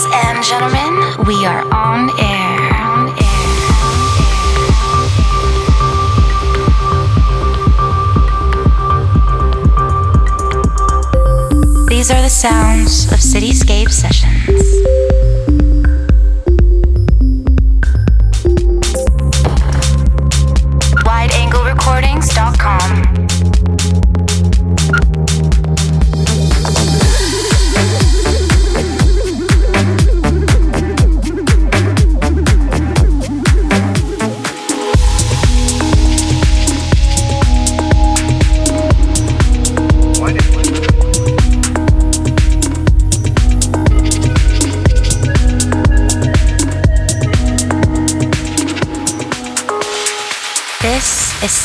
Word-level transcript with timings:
Ladies 0.00 0.16
and 0.24 0.42
gentlemen, 0.42 1.26
we 1.26 1.44
are 1.44 1.62
on 1.74 2.08
air. 2.18 2.70
These 11.86 12.10
are 12.10 12.22
the 12.22 12.30
sounds 12.30 13.12
of 13.12 13.18
Cityscape 13.18 13.90
Sessions. 13.90 15.29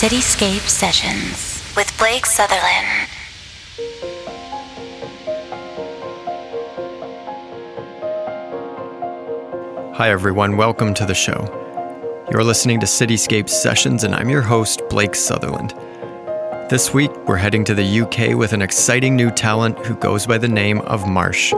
Cityscape 0.05 0.69
Sessions 0.69 1.73
with 1.75 1.91
Blake 1.97 2.27
Sutherland. 2.27 3.09
Hi, 9.95 10.11
everyone. 10.11 10.57
Welcome 10.57 10.93
to 10.93 11.07
the 11.07 11.15
show. 11.15 11.49
You're 12.29 12.43
listening 12.43 12.79
to 12.81 12.85
Cityscape 12.85 13.49
Sessions, 13.49 14.03
and 14.03 14.13
I'm 14.13 14.29
your 14.29 14.43
host, 14.43 14.83
Blake 14.91 15.15
Sutherland. 15.15 15.73
This 16.69 16.93
week, 16.93 17.09
we're 17.25 17.37
heading 17.37 17.63
to 17.63 17.73
the 17.73 18.01
UK 18.01 18.37
with 18.37 18.53
an 18.53 18.61
exciting 18.61 19.15
new 19.15 19.31
talent 19.31 19.79
who 19.87 19.95
goes 19.95 20.27
by 20.27 20.37
the 20.37 20.47
name 20.47 20.81
of 20.81 21.07
Marsh. 21.07 21.49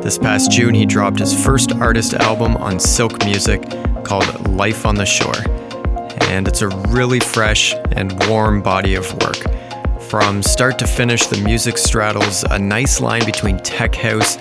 This 0.00 0.16
past 0.16 0.52
June, 0.52 0.74
he 0.74 0.86
dropped 0.86 1.18
his 1.18 1.44
first 1.44 1.72
artist 1.72 2.14
album 2.14 2.56
on 2.58 2.78
Silk 2.78 3.24
Music 3.24 3.60
called 4.04 4.48
Life 4.50 4.86
on 4.86 4.94
the 4.94 5.04
Shore. 5.04 5.63
And 6.28 6.48
it's 6.48 6.62
a 6.62 6.68
really 6.68 7.20
fresh 7.20 7.74
and 7.92 8.12
warm 8.28 8.62
body 8.62 8.94
of 8.94 9.12
work. 9.22 9.38
From 10.02 10.42
start 10.42 10.78
to 10.78 10.86
finish, 10.86 11.26
the 11.26 11.38
music 11.38 11.78
straddles 11.78 12.44
a 12.44 12.58
nice 12.58 13.00
line 13.00 13.24
between 13.24 13.58
tech 13.58 13.94
house, 13.94 14.36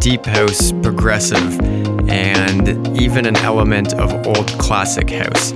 deep 0.00 0.24
house, 0.24 0.72
progressive, 0.72 1.60
and 2.08 2.98
even 2.98 3.26
an 3.26 3.36
element 3.36 3.94
of 3.94 4.26
old 4.26 4.46
classic 4.58 5.10
house, 5.10 5.52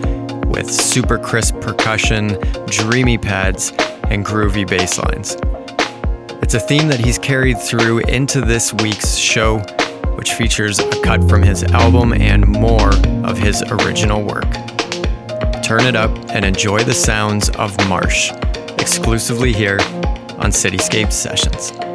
with 0.47 0.71
super 0.71 1.17
crisp 1.19 1.59
percussion, 1.61 2.39
dreamy 2.67 3.17
pads, 3.17 3.73
and 4.11 4.27
groovy 4.27 4.69
bass 4.69 4.99
lines. 4.99 5.37
It's 6.43 6.55
a 6.55 6.61
theme 6.61 6.89
that 6.89 7.01
he's 7.01 7.19
carried 7.19 7.59
through 7.59 8.01
into 8.01 8.41
this 8.41 8.75
week's 8.75 9.17
show, 9.17 9.61
which 10.17 10.33
features 10.33 10.81
a 10.81 11.03
cut 11.03 11.27
from 11.29 11.43
his 11.43 11.63
album 11.65 12.13
and 12.13 12.47
more 12.47 12.93
of 13.25 13.39
his 13.39 13.63
original 13.63 14.23
work. 14.23 14.72
Turn 15.73 15.87
it 15.87 15.97
up 15.97 16.15
and 16.29 16.45
enjoy 16.45 16.85
the 16.85 16.93
sounds 16.93 17.49
of 17.57 17.75
Marsh, 17.89 18.31
exclusively 18.79 19.55
here 19.55 19.79
on 20.37 20.51
Cityscape 20.51 21.11
Sessions. 21.11 21.92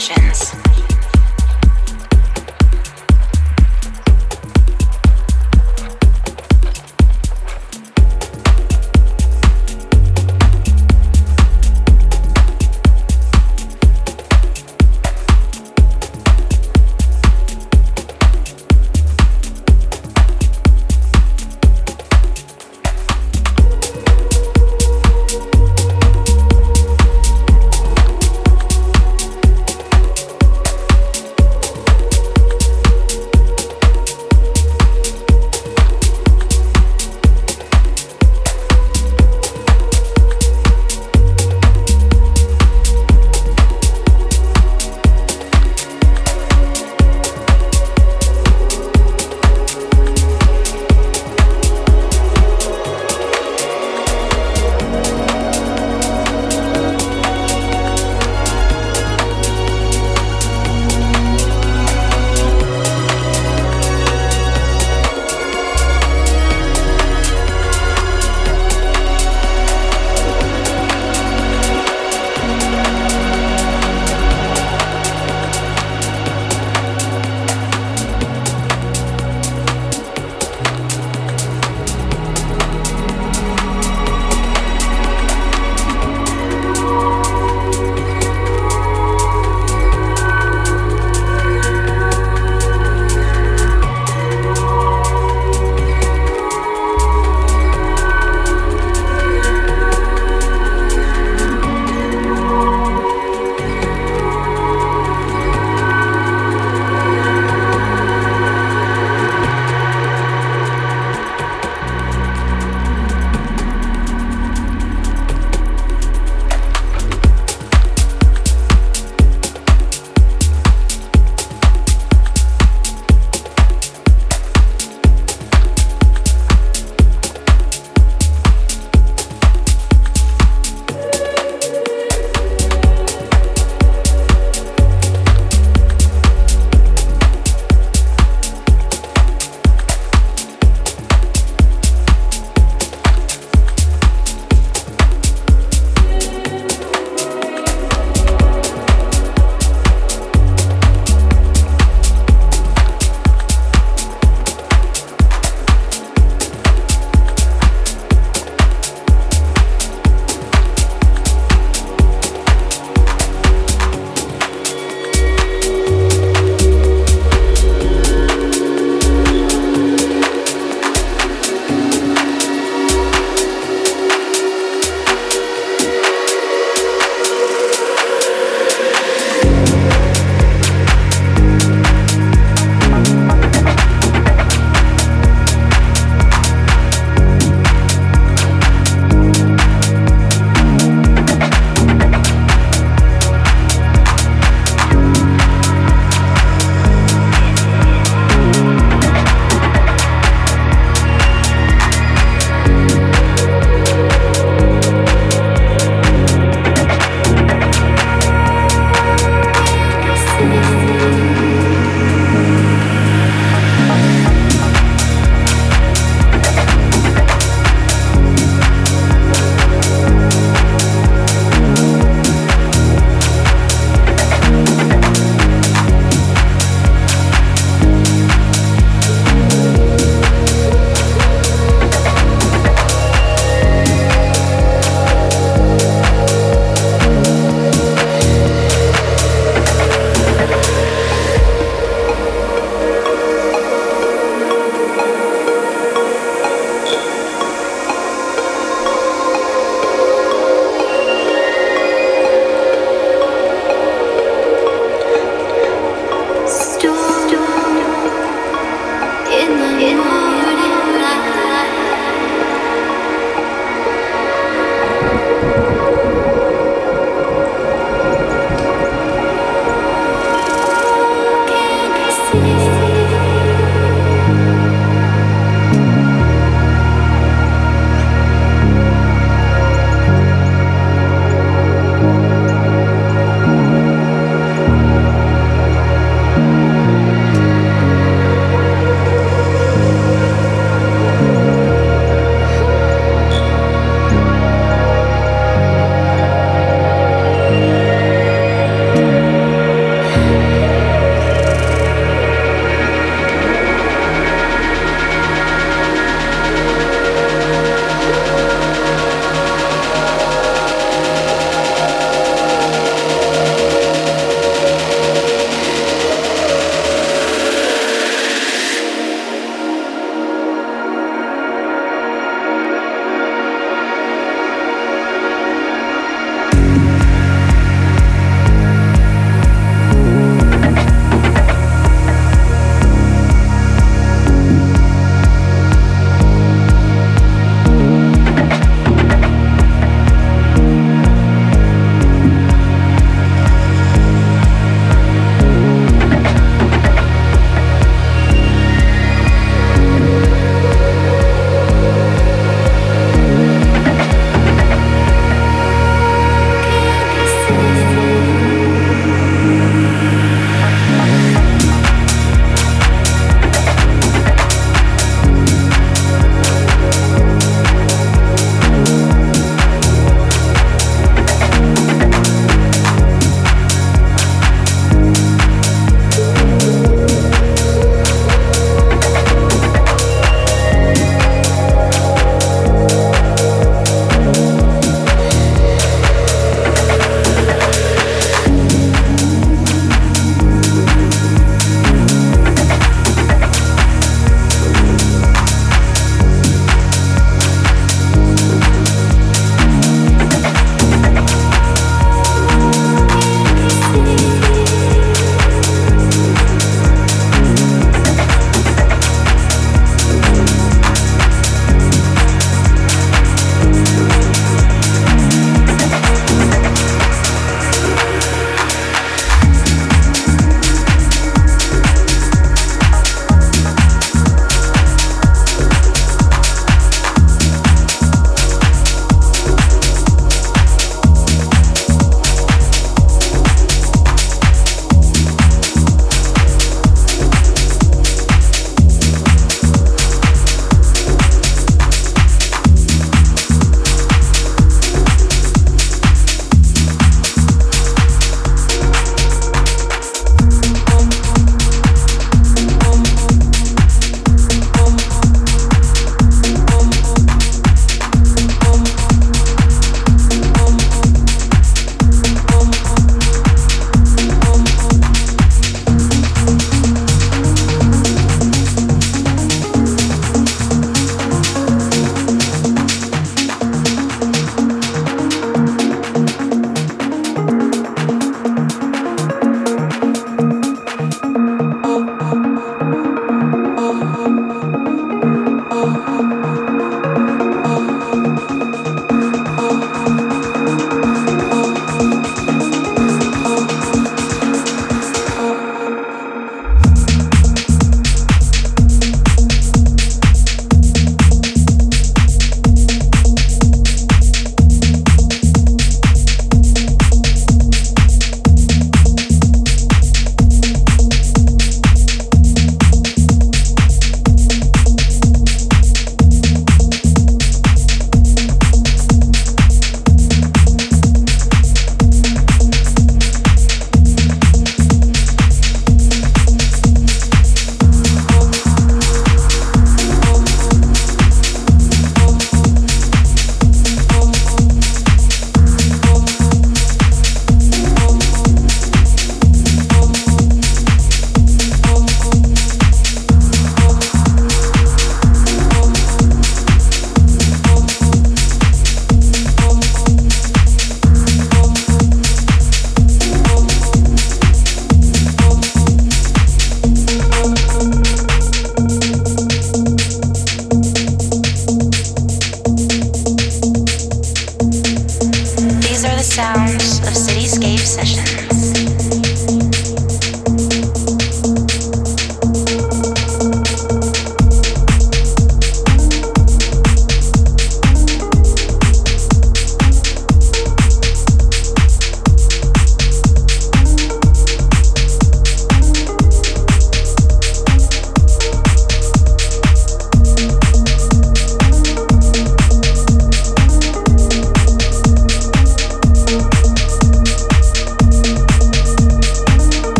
sessions. 0.00 0.57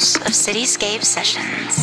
of 0.00 0.32
Cityscape 0.32 1.04
Sessions. 1.04 1.79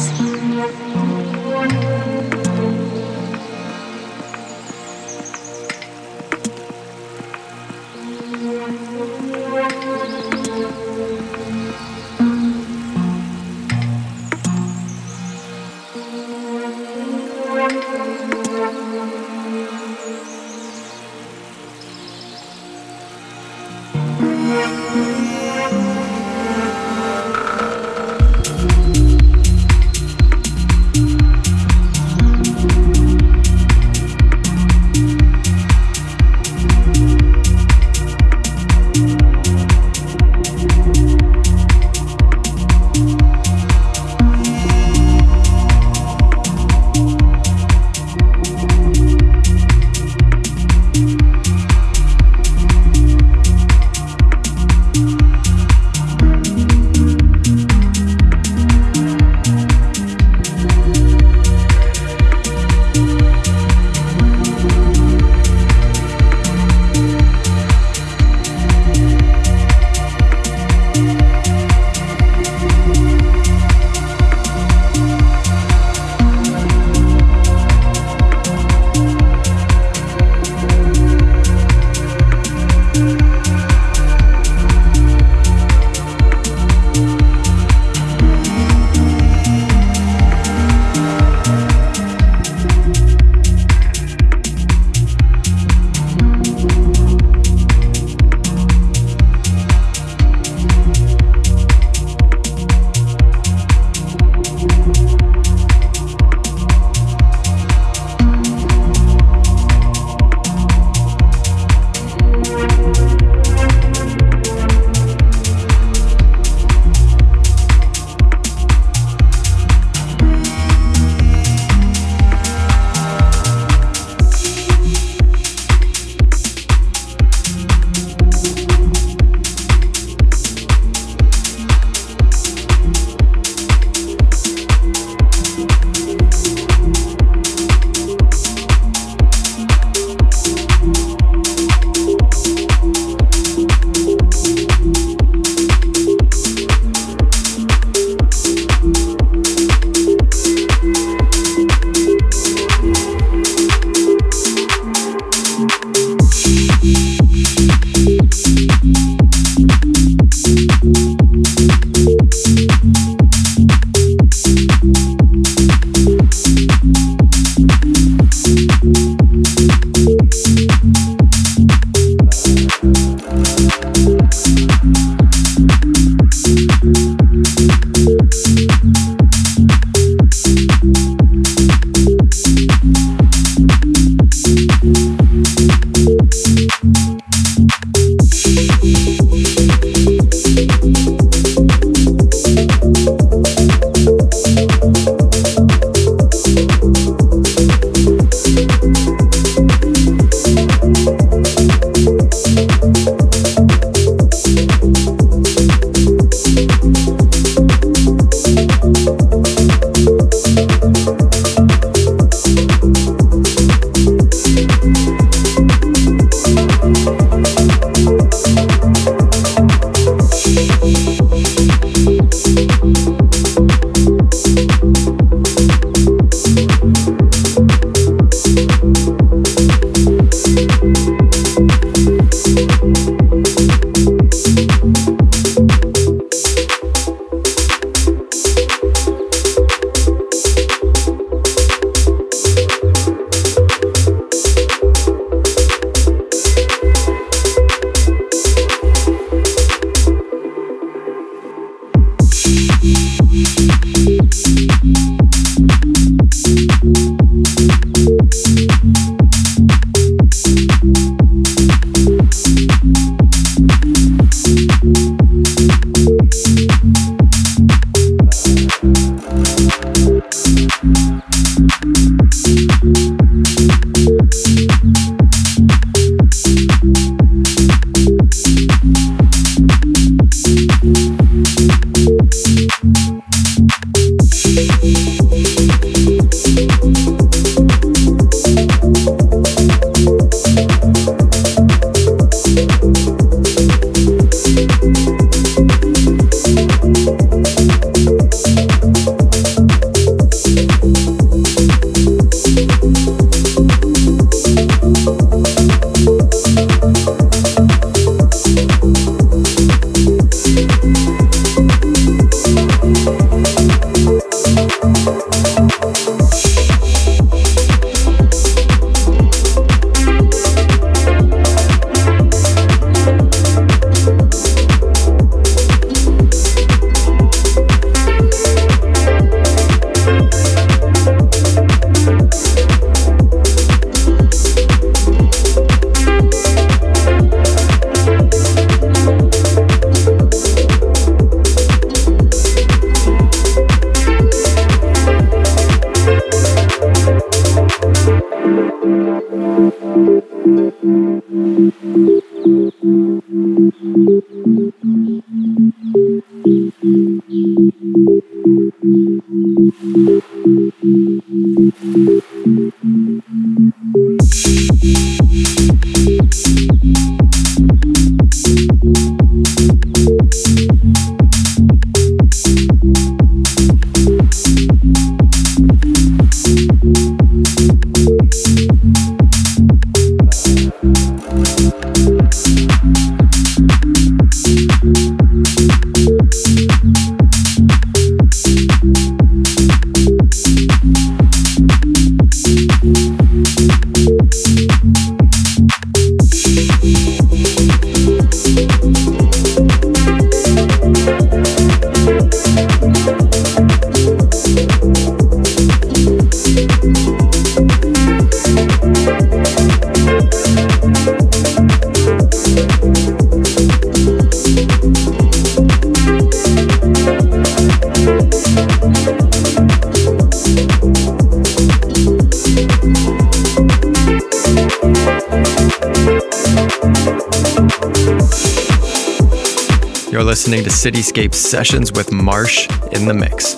listening 430.48 430.64
to 430.64 430.70
Cityscape 430.70 431.34
Sessions 431.34 431.92
with 431.92 432.10
Marsh 432.10 432.70
in 432.94 433.06
the 433.06 433.14
Mix. 433.14 433.54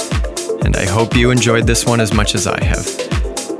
And 0.65 0.75
I 0.75 0.87
hope 0.87 1.15
you 1.15 1.29
enjoyed 1.29 1.67
this 1.67 1.85
one 1.85 1.99
as 1.99 2.15
much 2.15 2.33
as 2.33 2.47
I 2.47 2.63
have. 2.63 2.79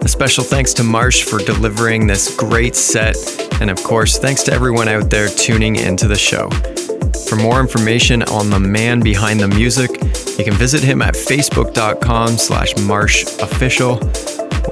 A 0.02 0.08
special 0.08 0.44
thanks 0.44 0.74
to 0.74 0.84
Marsh 0.84 1.22
for 1.22 1.38
delivering 1.38 2.08
this 2.08 2.36
great 2.36 2.76
set, 2.76 3.16
and 3.62 3.70
of 3.70 3.84
course, 3.84 4.18
thanks 4.18 4.42
to 4.46 4.52
everyone 4.52 4.88
out 4.88 5.12
there 5.12 5.28
tuning 5.28 5.76
into 5.76 6.08
the 6.08 6.18
show. 6.18 6.50
For 7.28 7.36
more 7.36 7.60
information 7.60 8.24
on 8.24 8.50
the 8.50 8.60
man 8.60 9.00
behind 9.00 9.40
the 9.40 9.48
music, 9.48 9.92
you 10.40 10.44
can 10.44 10.56
visit 10.56 10.82
him 10.82 11.04
at 11.04 11.14
facebook.com 11.14 12.30
slash 12.30 12.74
marshofficial 12.74 14.00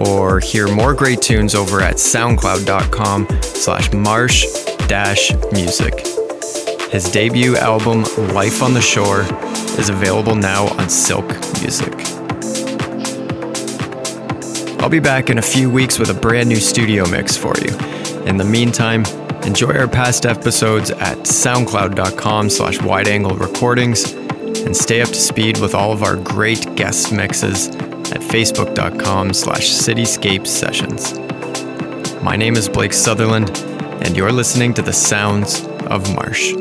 or 0.01 0.39
hear 0.39 0.67
more 0.67 0.95
great 0.95 1.21
tunes 1.21 1.53
over 1.53 1.81
at 1.81 1.97
soundcloud.com 1.97 3.27
slash 3.43 3.93
marsh 3.93 4.47
dash 4.87 5.31
music. 5.51 6.06
His 6.89 7.11
debut 7.11 7.57
album, 7.57 8.03
Life 8.33 8.63
on 8.63 8.73
the 8.73 8.81
Shore, 8.81 9.21
is 9.77 9.89
available 9.89 10.35
now 10.35 10.67
on 10.79 10.89
Silk 10.89 11.27
Music. 11.61 11.93
I'll 14.79 14.87
be 14.87 15.01
back 15.01 15.29
in 15.29 15.37
a 15.37 15.41
few 15.41 15.69
weeks 15.69 15.99
with 15.99 16.09
a 16.09 16.13
brand 16.13 16.47
new 16.47 16.55
studio 16.55 17.05
mix 17.09 17.35
for 17.35 17.53
you. 17.57 17.77
In 18.25 18.37
the 18.37 18.45
meantime, 18.45 19.03
enjoy 19.43 19.73
our 19.73 19.89
past 19.89 20.25
episodes 20.25 20.89
at 20.91 21.17
soundcloud.com 21.19 22.49
slash 22.49 22.77
wideangle 22.77 23.37
recordings 23.37 24.13
and 24.13 24.75
stay 24.75 25.01
up 25.01 25.09
to 25.09 25.15
speed 25.15 25.59
with 25.59 25.75
all 25.75 25.91
of 25.91 26.03
our 26.03 26.15
great 26.15 26.73
guest 26.77 27.11
mixes 27.11 27.67
at 27.67 28.21
facebook.com 28.21 29.33
slash 29.33 29.67
cityscape 29.67 30.47
sessions. 30.47 31.19
My 32.23 32.37
name 32.37 32.55
is 32.55 32.69
Blake 32.69 32.93
Sutherland, 32.93 33.49
and 34.03 34.15
you're 34.15 34.31
listening 34.31 34.73
to 34.75 34.81
the 34.81 34.93
sounds 34.93 35.65
of 35.87 36.15
Marsh. 36.15 36.53